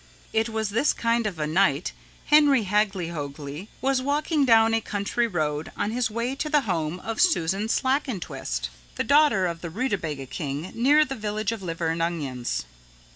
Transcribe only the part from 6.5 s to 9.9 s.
home of Susan Slackentwist, the daughter of the